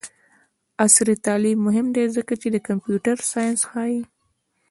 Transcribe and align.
عصري 0.85 1.15
تعلیم 1.25 1.57
مهم 1.67 1.87
دی 1.95 2.05
ځکه 2.15 2.33
چې 2.41 2.47
د 2.51 2.57
کمپیوټر 2.67 3.17
ساینس 3.31 3.59
ښيي. 3.69 3.99